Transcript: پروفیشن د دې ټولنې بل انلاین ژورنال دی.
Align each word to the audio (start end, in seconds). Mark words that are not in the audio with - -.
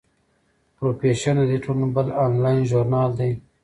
پروفیشن 0.77 1.35
د 1.39 1.43
دې 1.49 1.57
ټولنې 1.63 1.87
بل 1.95 2.07
انلاین 2.25 2.61
ژورنال 2.69 3.09
دی. 3.19 3.31